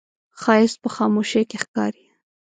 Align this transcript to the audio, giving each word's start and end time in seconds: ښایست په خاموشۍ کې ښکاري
ښایست 0.41 0.77
په 0.83 0.89
خاموشۍ 0.95 1.43
کې 1.49 1.57
ښکاري 1.63 2.05